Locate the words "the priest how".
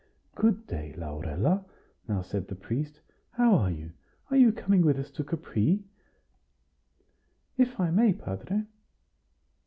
2.47-3.53